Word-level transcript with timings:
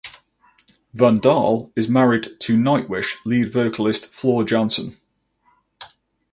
Van 0.95 1.19
Dahl 1.19 1.71
is 1.75 1.87
married 1.87 2.23
to 2.39 2.57
Nightwish 2.57 3.23
lead 3.23 3.53
vocalist 3.53 4.07
Floor 4.07 4.43
Jansen. 4.43 4.97